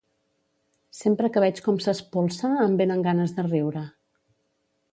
[0.99, 3.85] Sempre que veig com s'espolsa em vénen ganes de riure.